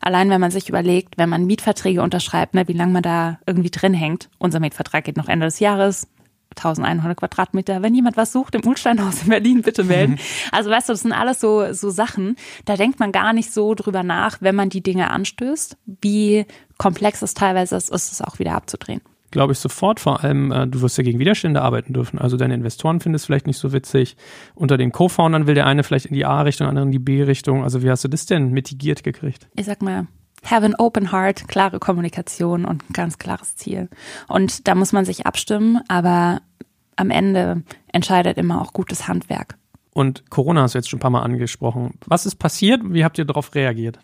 [0.00, 3.70] Allein wenn man sich überlegt, wenn man Mietverträge unterschreibt, ne, wie lange man da irgendwie
[3.70, 4.30] drin hängt.
[4.38, 6.08] Unser Mietvertrag geht noch Ende des Jahres.
[6.56, 7.82] 1100 Quadratmeter.
[7.82, 10.18] Wenn jemand was sucht im Ulsteinhaus in Berlin, bitte melden.
[10.52, 13.74] Also weißt du, das sind alles so, so Sachen, da denkt man gar nicht so
[13.74, 16.46] drüber nach, wenn man die Dinge anstößt, wie
[16.78, 19.00] komplex es teilweise ist, ist es auch wieder abzudrehen.
[19.34, 19.98] Glaube ich sofort.
[19.98, 22.20] Vor allem, äh, du wirst ja gegen Widerstände arbeiten dürfen.
[22.20, 24.16] Also deine Investoren finden es vielleicht nicht so witzig.
[24.54, 27.64] Unter den Co-Foundern will der eine vielleicht in die A-Richtung, der andere in die B-Richtung.
[27.64, 29.48] Also wie hast du das denn mitigiert gekriegt?
[29.56, 30.06] Ich sag mal,
[30.50, 33.88] have an open heart, klare Kommunikation und ein ganz klares Ziel.
[34.28, 36.40] Und da muss man sich abstimmen, aber
[36.96, 39.56] am Ende entscheidet immer auch gutes Handwerk.
[39.92, 41.94] Und Corona hast du jetzt schon ein paar Mal angesprochen.
[42.06, 42.80] Was ist passiert?
[42.84, 43.98] Wie habt ihr darauf reagiert?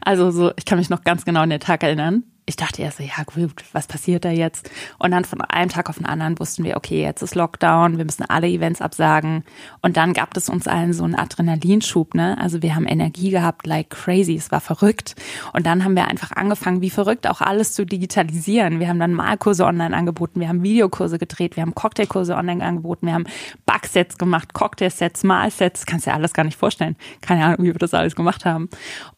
[0.00, 2.96] Also so, ich kann mich noch ganz genau an den Tag erinnern ich dachte erst
[2.96, 4.70] so, ja gut, was passiert da jetzt?
[4.98, 8.06] Und dann von einem Tag auf den anderen wussten wir, okay, jetzt ist Lockdown, wir
[8.06, 9.44] müssen alle Events absagen.
[9.82, 12.38] Und dann gab es uns allen so einen Adrenalinschub, ne?
[12.38, 15.14] Also wir haben Energie gehabt, like crazy, es war verrückt.
[15.52, 18.80] Und dann haben wir einfach angefangen, wie verrückt auch alles zu digitalisieren.
[18.80, 23.06] Wir haben dann Malkurse online angeboten, wir haben Videokurse gedreht, wir haben Cocktailkurse online angeboten,
[23.06, 23.26] wir haben
[23.66, 26.96] Backsets gemacht, Cocktailsets, Malsets, kannst dir alles gar nicht vorstellen.
[27.20, 28.70] Keine Ahnung, wie wir das alles gemacht haben.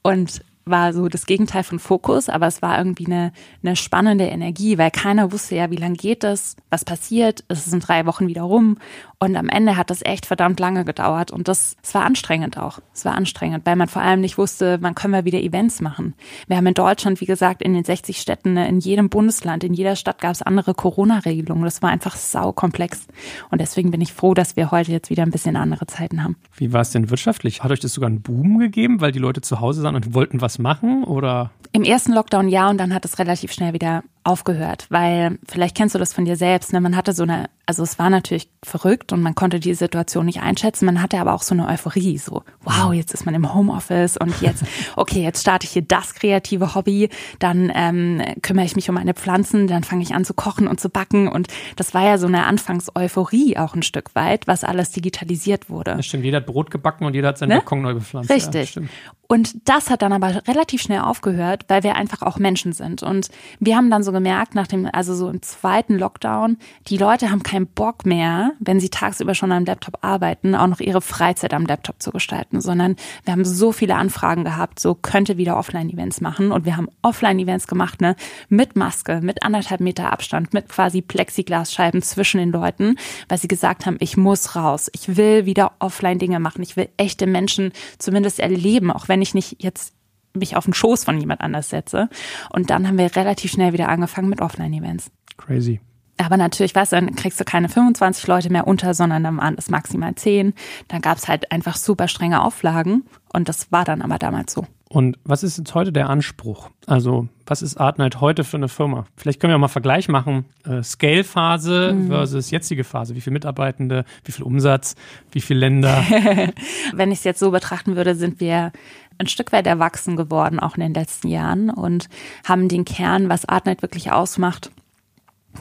[0.02, 4.78] Und war so das Gegenteil von Fokus, aber es war irgendwie eine, eine spannende Energie,
[4.78, 8.42] weil keiner wusste ja, wie lange geht das, was passiert, es sind drei Wochen wieder
[8.42, 8.78] rum
[9.22, 12.78] und am Ende hat das echt verdammt lange gedauert und das, es war anstrengend auch.
[12.94, 16.14] Es war anstrengend, weil man vor allem nicht wusste, wann können wir wieder Events machen.
[16.46, 19.94] Wir haben in Deutschland, wie gesagt, in den 60 Städten, in jedem Bundesland, in jeder
[19.94, 21.64] Stadt gab es andere Corona-Regelungen.
[21.64, 23.08] Das war einfach saukomplex
[23.50, 26.36] und deswegen bin ich froh, dass wir heute jetzt wieder ein bisschen andere Zeiten haben.
[26.56, 27.62] Wie war es denn wirtschaftlich?
[27.62, 30.40] Hat euch das sogar einen Boom gegeben, weil die Leute zu Hause waren und wollten
[30.40, 31.50] was machen oder?
[31.72, 35.94] Im ersten Lockdown ja und dann hat es relativ schnell wieder aufgehört, weil vielleicht kennst
[35.94, 36.80] du das von dir selbst, ne?
[36.80, 40.42] man hatte so eine, also es war natürlich verrückt und man konnte die Situation nicht
[40.42, 44.18] einschätzen, man hatte aber auch so eine Euphorie, so wow, jetzt ist man im Homeoffice
[44.18, 44.64] und jetzt,
[44.96, 49.14] okay, jetzt starte ich hier das kreative Hobby, dann ähm, kümmere ich mich um meine
[49.14, 52.26] Pflanzen, dann fange ich an zu kochen und zu backen und das war ja so
[52.26, 55.96] eine Anfangs-Euphorie auch ein Stück weit, was alles digitalisiert wurde.
[55.96, 57.56] Das stimmt, jeder hat Brot gebacken und jeder hat seinen ne?
[57.56, 58.30] Balkon neu bepflanzt.
[58.30, 58.74] Richtig.
[58.74, 58.82] Ja,
[59.30, 63.28] und das hat dann aber relativ schnell aufgehört, weil wir einfach auch Menschen sind und
[63.60, 67.42] wir haben dann so gemerkt, nach dem, also so im zweiten Lockdown, die Leute haben
[67.42, 71.66] keinen Bock mehr, wenn sie tagsüber schon am Laptop arbeiten, auch noch ihre Freizeit am
[71.66, 76.52] Laptop zu gestalten, sondern wir haben so viele Anfragen gehabt, so könnte wieder Offline-Events machen.
[76.52, 78.16] Und wir haben Offline-Events gemacht, ne,
[78.48, 82.96] mit Maske, mit anderthalb Meter Abstand, mit quasi Plexiglasscheiben zwischen den Leuten,
[83.28, 87.26] weil sie gesagt haben, ich muss raus, ich will wieder Offline-Dinge machen, ich will echte
[87.26, 89.94] Menschen zumindest erleben, auch wenn ich nicht jetzt
[90.34, 92.08] mich auf den Schoß von jemand anders setze.
[92.50, 95.10] Und dann haben wir relativ schnell wieder angefangen mit Offline-Events.
[95.36, 95.80] Crazy.
[96.18, 99.54] Aber natürlich, weißt du, dann kriegst du keine 25 Leute mehr unter, sondern dann waren
[99.56, 100.52] es maximal 10.
[100.88, 104.66] Dann gab es halt einfach super strenge Auflagen und das war dann aber damals so.
[104.92, 106.68] Und was ist jetzt heute der Anspruch?
[106.86, 109.06] Also, was ist Artnight heute für eine Firma?
[109.16, 110.46] Vielleicht können wir auch mal Vergleich machen.
[110.64, 112.08] Äh, Scale-Phase mhm.
[112.08, 113.14] versus jetzige Phase.
[113.14, 114.96] Wie viele Mitarbeitende, wie viel Umsatz,
[115.30, 116.04] wie viele Länder?
[116.92, 118.72] Wenn ich es jetzt so betrachten würde, sind wir
[119.20, 122.08] ein Stück weit erwachsen geworden, auch in den letzten Jahren und
[122.44, 124.72] haben den Kern, was Artnet wirklich ausmacht,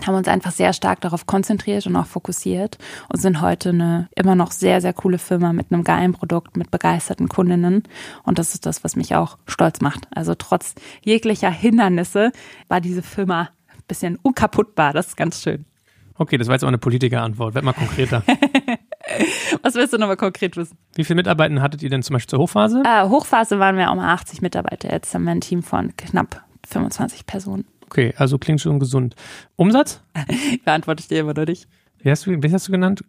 [0.06, 2.78] haben uns einfach sehr stark darauf konzentriert und auch fokussiert
[3.10, 6.72] und sind heute eine immer noch sehr, sehr coole Firma mit einem geilen Produkt, mit
[6.72, 7.84] begeisterten Kundinnen.
[8.24, 10.08] Und das ist das, was mich auch stolz macht.
[10.12, 12.32] Also trotz jeglicher Hindernisse
[12.67, 14.93] war diese Firma ein bisschen unkaputtbar.
[14.93, 15.65] Das ist ganz schön.
[16.15, 17.56] Okay, das war jetzt auch eine Politikerantwort.
[17.56, 18.24] Werd mal konkreter.
[19.62, 20.78] Was willst du nochmal konkret wissen?
[20.95, 22.84] Wie viele Mitarbeiter hattet ihr denn zum Beispiel zur Hochphase?
[22.86, 24.91] Äh, Hochphase waren wir auch mal 80 Mitarbeiter.
[24.91, 27.65] Jetzt haben wir ein Team von knapp 25 Personen.
[27.86, 29.15] Okay, also klingt schon gesund.
[29.56, 30.02] Umsatz?
[30.65, 31.67] Beantworte ich dir immer noch nicht.
[32.00, 33.04] Wie hast du, wie hast du genannt?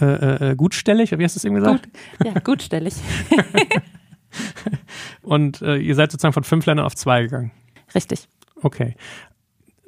[0.00, 1.16] Äh, äh, äh, gutstellig?
[1.16, 1.88] Wie hast du es eben gesagt?
[2.18, 2.94] Gut, ja, gutstellig.
[5.22, 7.52] Und äh, ihr seid sozusagen von fünf Ländern auf zwei gegangen.
[7.94, 8.28] Richtig.
[8.62, 8.96] Okay.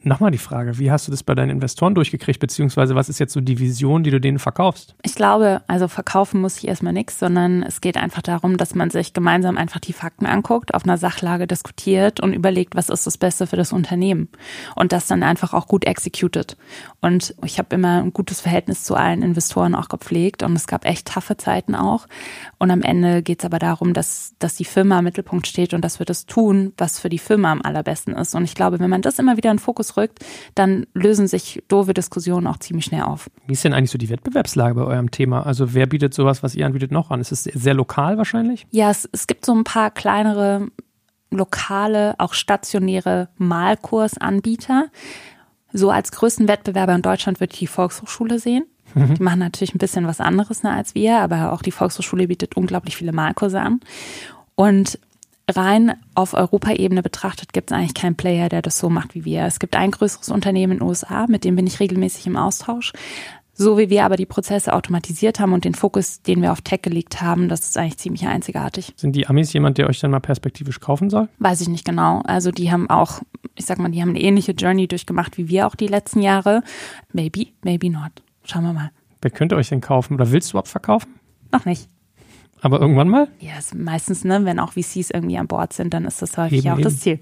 [0.03, 3.35] Nochmal die Frage, wie hast du das bei deinen Investoren durchgekriegt, beziehungsweise was ist jetzt
[3.35, 4.95] so die Vision, die du denen verkaufst?
[5.03, 8.89] Ich glaube, also verkaufen muss ich erstmal nichts, sondern es geht einfach darum, dass man
[8.89, 13.19] sich gemeinsam einfach die Fakten anguckt, auf einer Sachlage diskutiert und überlegt, was ist das
[13.19, 14.29] Beste für das Unternehmen
[14.75, 16.57] und das dann einfach auch gut executed.
[17.03, 20.87] Und ich habe immer ein gutes Verhältnis zu allen Investoren auch gepflegt und es gab
[20.87, 22.07] echt taffe Zeiten auch.
[22.59, 25.85] Und am Ende geht es aber darum, dass, dass die Firma im Mittelpunkt steht und
[25.85, 28.35] dass wir das tun, was für die Firma am allerbesten ist.
[28.35, 30.21] Und ich glaube, wenn man das immer wieder in Fokus rückt,
[30.55, 33.31] dann lösen sich doofe Diskussionen auch ziemlich schnell auf.
[33.47, 35.47] Wie ist denn eigentlich so die Wettbewerbslage bei eurem Thema?
[35.47, 37.21] Also wer bietet sowas, was ihr anbietet, noch an?
[37.21, 38.67] Ist es sehr lokal wahrscheinlich?
[38.71, 40.69] Ja, es, es gibt so ein paar kleinere
[41.31, 44.87] lokale, auch stationäre Malkursanbieter.
[45.73, 48.65] So als größten Wettbewerber in Deutschland würde ich die Volkshochschule sehen.
[48.95, 49.15] Mhm.
[49.15, 52.57] Die machen natürlich ein bisschen was anderes ne, als wir, aber auch die Volkshochschule bietet
[52.57, 53.81] unglaublich viele Malkurse an.
[54.57, 54.99] Und
[55.51, 59.45] rein auf Europaebene betrachtet gibt es eigentlich keinen Player, der das so macht wie wir.
[59.45, 62.93] Es gibt ein größeres Unternehmen in den USA, mit dem bin ich regelmäßig im Austausch.
[63.53, 66.81] So wie wir aber die Prozesse automatisiert haben und den Fokus, den wir auf Tech
[66.81, 68.95] gelegt haben, das ist eigentlich ziemlich einzigartig.
[68.97, 71.29] Sind die Amis jemand, der euch dann mal perspektivisch kaufen soll?
[71.41, 72.23] Weiß ich nicht genau.
[72.25, 73.21] Also die haben auch,
[73.57, 76.63] ich sag mal, die haben eine ähnliche Journey durchgemacht wie wir auch die letzten Jahre.
[77.13, 78.13] Maybe, maybe not.
[78.45, 78.91] Schauen wir mal.
[79.21, 80.15] Wer könnte euch denn kaufen?
[80.15, 81.17] Oder willst du überhaupt verkaufen?
[81.53, 81.87] Noch nicht.
[82.63, 83.29] Aber irgendwann mal?
[83.41, 86.69] Ja, meistens, ne, wenn auch VCs irgendwie an Bord sind, dann ist das häufig eben,
[86.69, 86.85] auch eben.
[86.85, 87.21] das Ziel.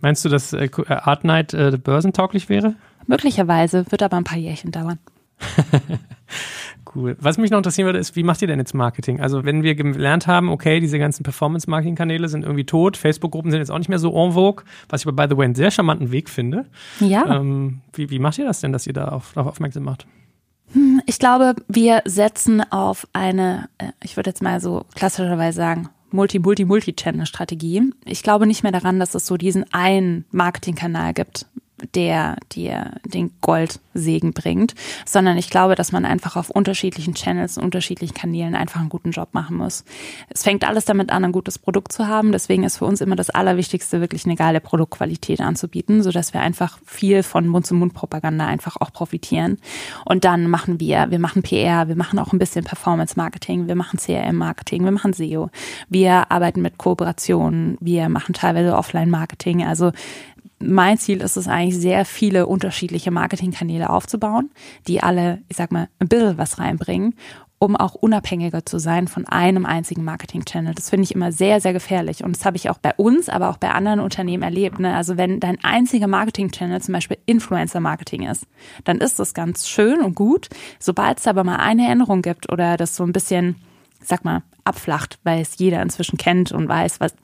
[0.00, 2.74] Meinst du, dass äh, Art Night äh, börsentauglich wäre?
[3.06, 4.98] Möglicherweise, wird aber ein paar Jährchen dauern.
[6.94, 7.16] cool.
[7.20, 9.20] Was mich noch interessieren würde, ist, wie macht ihr denn jetzt Marketing?
[9.20, 13.70] Also, wenn wir gelernt haben, okay, diese ganzen Performance-Marketing-Kanäle sind irgendwie tot, Facebook-Gruppen sind jetzt
[13.70, 16.12] auch nicht mehr so en vogue, was ich aber, by the way, einen sehr charmanten
[16.12, 16.66] Weg finde.
[17.00, 17.38] Ja.
[17.38, 20.06] Ähm, wie, wie macht ihr das denn, dass ihr da auf, darauf aufmerksam macht?
[20.74, 25.88] Hm, ich glaube, wir setzen auf eine, äh, ich würde jetzt mal so klassischerweise sagen,
[26.10, 27.92] Multi-Multi-Multi-Channel-Strategie.
[28.04, 31.46] Ich glaube nicht mehr daran, dass es so diesen einen Marketingkanal gibt,
[31.94, 38.14] der dir den Goldsegen bringt, sondern ich glaube, dass man einfach auf unterschiedlichen Channels unterschiedlichen
[38.14, 39.84] Kanälen einfach einen guten Job machen muss.
[40.28, 42.30] Es fängt alles damit an, ein gutes Produkt zu haben.
[42.30, 46.78] Deswegen ist für uns immer das Allerwichtigste, wirklich eine geile Produktqualität anzubieten, sodass wir einfach
[46.84, 49.58] viel von Mund-zu-Mund-Propaganda einfach auch profitieren.
[50.04, 53.98] Und dann machen wir, wir machen PR, wir machen auch ein bisschen Performance-Marketing, wir machen
[53.98, 55.50] CRM-Marketing, wir machen SEO,
[55.88, 59.64] wir arbeiten mit Kooperationen, wir machen teilweise Offline-Marketing.
[59.64, 59.90] Also
[60.58, 64.50] mein Ziel ist es eigentlich, sehr viele unterschiedliche Marketingkanäle aufzubauen,
[64.88, 67.14] die alle, ich sag mal, ein bisschen was reinbringen,
[67.58, 70.74] um auch unabhängiger zu sein von einem einzigen Marketing-Channel.
[70.74, 72.22] Das finde ich immer sehr, sehr gefährlich.
[72.22, 74.78] Und das habe ich auch bei uns, aber auch bei anderen Unternehmen erlebt.
[74.78, 74.94] Ne?
[74.94, 78.46] Also wenn dein einziger Marketing-Channel zum Beispiel Influencer-Marketing ist,
[78.84, 80.48] dann ist das ganz schön und gut.
[80.78, 83.56] Sobald es aber mal eine Änderung gibt oder das so ein bisschen,
[84.02, 87.14] sag mal, abflacht, weil es jeder inzwischen kennt und weiß, was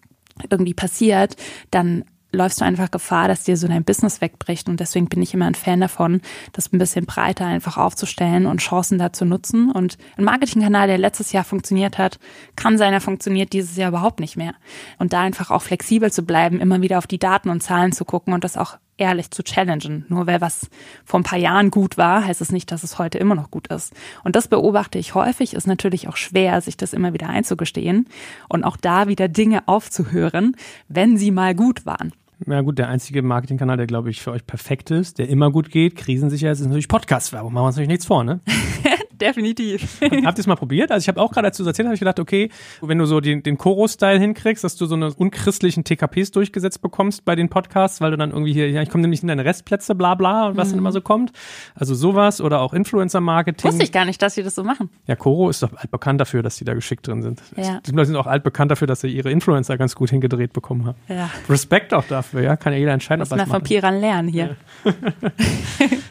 [0.48, 1.36] irgendwie passiert,
[1.70, 4.68] dann läufst du einfach Gefahr, dass dir so dein Business wegbricht.
[4.68, 6.20] Und deswegen bin ich immer ein Fan davon,
[6.52, 9.70] das ein bisschen breiter einfach aufzustellen und Chancen dazu nutzen.
[9.70, 12.18] Und ein Marketingkanal, der letztes Jahr funktioniert hat,
[12.56, 14.54] kann sein, er funktioniert dieses Jahr überhaupt nicht mehr.
[14.98, 18.04] Und da einfach auch flexibel zu bleiben, immer wieder auf die Daten und Zahlen zu
[18.04, 20.04] gucken und das auch ehrlich zu challengen.
[20.08, 20.68] Nur weil was
[21.04, 23.66] vor ein paar Jahren gut war, heißt es nicht, dass es heute immer noch gut
[23.68, 23.94] ist.
[24.24, 28.06] Und das beobachte ich häufig, ist natürlich auch schwer, sich das immer wieder einzugestehen
[28.48, 30.56] und auch da wieder Dinge aufzuhören,
[30.88, 32.12] wenn sie mal gut waren.
[32.46, 35.70] Ja gut, der einzige Marketingkanal, der glaube ich für euch perfekt ist, der immer gut
[35.70, 37.52] geht, krisensicher ist, ist natürlich Podcast-Werbung.
[37.52, 38.40] Machen wir uns natürlich nichts vor, ne?
[39.20, 40.00] definitiv.
[40.02, 40.90] Habt ihr es mal probiert?
[40.90, 43.06] Also ich habe auch gerade, als du es erzählt hast, ich gedacht, okay, wenn du
[43.06, 47.48] so den, den Choro-Style hinkriegst, dass du so eine unchristlichen TKPs durchgesetzt bekommst bei den
[47.48, 50.48] Podcasts, weil du dann irgendwie hier, ja, ich komme nämlich in deine Restplätze, bla bla,
[50.48, 50.72] und was mhm.
[50.72, 51.32] dann immer so kommt.
[51.74, 53.70] Also sowas oder auch Influencer-Marketing.
[53.70, 54.90] Wusste ich gar nicht, dass sie das so machen.
[55.06, 57.42] Ja, Choro ist doch altbekannt dafür, dass die da geschickt drin sind.
[57.56, 57.80] Ja.
[57.86, 60.98] Die sind auch altbekannt dafür, dass sie ihre Influencer ganz gut hingedreht bekommen haben.
[61.08, 61.30] Ja.
[61.48, 62.56] Respekt auch dafür, ja.
[62.56, 64.56] Kann ja jeder entscheiden, ob was von Piran lernen hier.
[64.84, 64.92] Ja.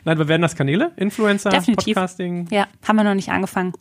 [0.06, 0.92] Nein, aber werden das Kanäle?
[0.96, 1.96] Influencer, Definitiv.
[1.96, 2.48] Podcasting?
[2.52, 3.74] Ja, haben wir noch nicht angefangen.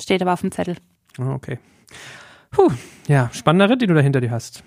[0.00, 0.76] Steht aber auf dem Zettel.
[1.18, 1.58] Oh, okay.
[2.50, 2.70] Puh,
[3.06, 4.62] ja, spannender Ritt, den du da hinter dir hast.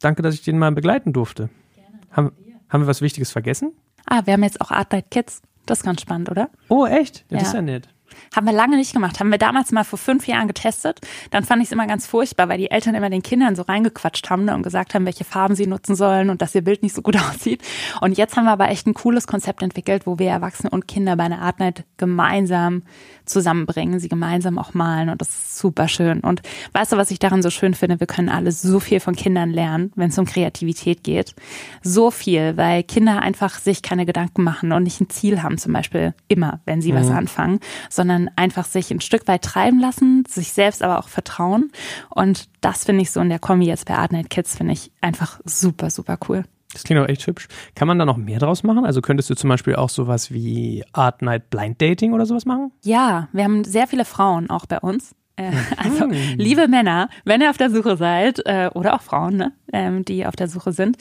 [0.00, 1.50] Danke, dass ich den mal begleiten durfte.
[1.74, 1.98] Gerne.
[2.10, 2.32] Haben,
[2.68, 3.72] haben wir was Wichtiges vergessen?
[4.06, 5.42] Ah, wir haben jetzt auch Art Night Kids.
[5.66, 6.50] Das ist ganz spannend, oder?
[6.68, 7.24] Oh, echt?
[7.30, 7.88] Ja, Das ist ja nett.
[8.34, 9.20] Haben wir lange nicht gemacht.
[9.20, 11.00] Haben wir damals mal vor fünf Jahren getestet.
[11.30, 14.28] Dann fand ich es immer ganz furchtbar, weil die Eltern immer den Kindern so reingequatscht
[14.30, 16.94] haben ne, und gesagt haben, welche Farben sie nutzen sollen und dass ihr Bild nicht
[16.94, 17.62] so gut aussieht.
[18.00, 21.16] Und jetzt haben wir aber echt ein cooles Konzept entwickelt, wo wir Erwachsene und Kinder
[21.16, 22.82] bei einer Art Night gemeinsam
[23.30, 26.20] zusammenbringen, sie gemeinsam auch malen und das ist super schön.
[26.20, 28.00] Und weißt du, was ich daran so schön finde?
[28.00, 31.34] Wir können alle so viel von Kindern lernen, wenn es um Kreativität geht.
[31.82, 35.72] So viel, weil Kinder einfach sich keine Gedanken machen und nicht ein Ziel haben, zum
[35.72, 36.96] Beispiel immer, wenn sie mhm.
[36.96, 41.70] was anfangen, sondern einfach sich ein Stück weit treiben lassen, sich selbst aber auch vertrauen.
[42.10, 44.90] Und das finde ich so in der Kombi jetzt bei Art Night Kids, finde ich
[45.00, 46.44] einfach super, super cool.
[46.72, 47.48] Das klingt auch echt hübsch.
[47.74, 48.84] Kann man da noch mehr draus machen?
[48.84, 52.72] Also könntest du zum Beispiel auch sowas wie Art Night Blind Dating oder sowas machen?
[52.84, 55.14] Ja, wir haben sehr viele Frauen auch bei uns.
[55.36, 56.12] Äh, also, hm.
[56.36, 60.26] liebe Männer, wenn ihr auf der Suche seid, äh, oder auch Frauen, ne, ähm, die
[60.26, 60.96] auf der Suche sind,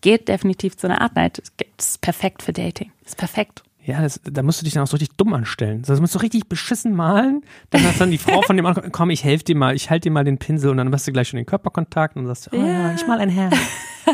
[0.00, 1.42] geht definitiv zu einer Art Night.
[1.76, 2.92] Das ist perfekt für Dating.
[3.02, 3.62] Das ist perfekt.
[3.82, 5.82] Ja, das, da musst du dich dann auch so richtig dumm anstellen.
[5.86, 7.42] Das musst du richtig beschissen malen.
[7.70, 10.08] Dann hast dann die Frau von dem anderen, komm, ich helfe dir mal, ich halte
[10.08, 12.56] dir mal den Pinsel und dann hast du gleich schon den Körperkontakt und sagst, oh,
[12.56, 12.94] ja.
[12.94, 13.56] ich mal ein Herz.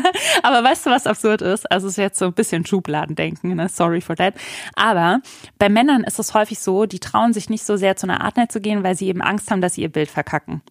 [0.43, 1.69] aber weißt du, was absurd ist?
[1.71, 3.69] Also es ist jetzt so ein bisschen Schubladendenken, ne?
[3.69, 4.33] sorry for that.
[4.75, 5.21] Aber
[5.59, 8.51] bei Männern ist es häufig so, die trauen sich nicht so sehr zu einer Artnet
[8.51, 10.61] zu gehen, weil sie eben Angst haben, dass sie ihr Bild verkacken.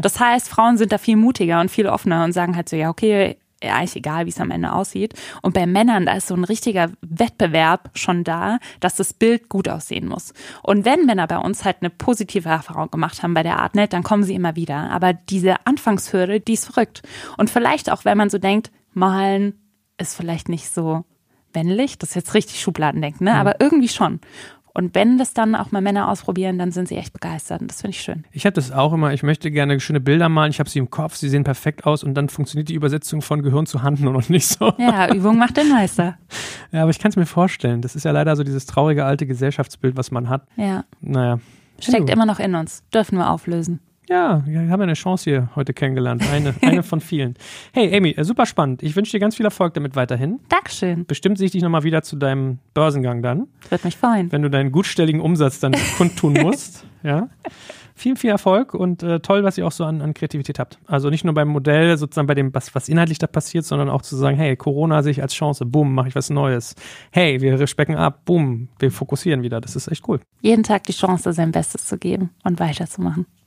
[0.00, 2.90] Das heißt, Frauen sind da viel mutiger und viel offener und sagen halt so, ja,
[2.90, 5.14] okay, eigentlich egal, wie es am Ende aussieht.
[5.42, 9.68] Und bei Männern, da ist so ein richtiger Wettbewerb schon da, dass das Bild gut
[9.68, 10.34] aussehen muss.
[10.62, 14.02] Und wenn Männer bei uns halt eine positive Erfahrung gemacht haben bei der Artnet, dann
[14.02, 14.90] kommen sie immer wieder.
[14.90, 17.02] Aber diese Anfangshürde, die ist verrückt.
[17.36, 19.54] Und vielleicht auch, wenn man so denkt, malen
[19.98, 21.04] ist vielleicht nicht so
[21.54, 23.32] männlich, das ist jetzt richtig Schubladendenken, ne?
[23.32, 23.38] Mhm.
[23.38, 24.20] aber irgendwie schon.
[24.74, 27.62] Und wenn das dann auch mal Männer ausprobieren, dann sind sie echt begeistert.
[27.62, 28.26] Und das finde ich schön.
[28.30, 29.14] Ich habe das auch immer.
[29.14, 30.50] Ich möchte gerne schöne Bilder malen.
[30.50, 31.16] Ich habe sie im Kopf.
[31.16, 32.04] Sie sehen perfekt aus.
[32.04, 34.74] Und dann funktioniert die Übersetzung von Gehirn zu Hand nur noch nicht so.
[34.76, 36.18] Ja, Übung macht den Meister.
[36.72, 37.80] ja, aber ich kann es mir vorstellen.
[37.80, 40.46] Das ist ja leider so dieses traurige alte Gesellschaftsbild, was man hat.
[40.56, 40.84] Ja.
[41.00, 41.40] Naja.
[41.80, 42.84] Steckt immer noch in uns.
[42.92, 43.80] Dürfen wir auflösen.
[44.08, 46.22] Ja, wir haben eine Chance hier heute kennengelernt.
[46.30, 47.34] Eine, eine von vielen.
[47.72, 48.82] Hey, Amy, äh, super spannend.
[48.82, 50.38] Ich wünsche dir ganz viel Erfolg damit weiterhin.
[50.48, 51.06] Dankeschön.
[51.06, 53.48] Bestimmt sehe ich dich nochmal wieder zu deinem Börsengang dann.
[53.68, 54.30] Wird mich freuen.
[54.30, 56.84] Wenn du deinen gutstelligen Umsatz dann kundtun musst.
[57.02, 57.28] ja.
[57.98, 60.78] Viel, viel Erfolg und äh, toll, was ihr auch so an, an Kreativität habt.
[60.86, 64.02] Also nicht nur beim Modell, sozusagen bei dem, was, was inhaltlich da passiert, sondern auch
[64.02, 66.74] zu sagen, hey, Corona sehe ich als Chance, boom, mache ich was Neues.
[67.10, 69.62] Hey, wir specken ab, boom, wir fokussieren wieder.
[69.62, 70.20] Das ist echt cool.
[70.42, 73.24] Jeden Tag die Chance, sein Bestes zu geben und weiterzumachen.